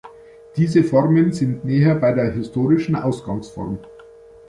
Diese 0.57 0.83
Formen 0.83 1.31
sind 1.31 1.63
näher 1.63 1.93
bei 1.93 2.11
der 2.11 2.31
historischen 2.31 2.95
Ausgangsform. 2.95 3.77